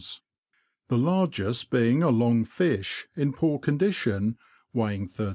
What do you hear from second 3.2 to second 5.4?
poor con dition, weighing 131b.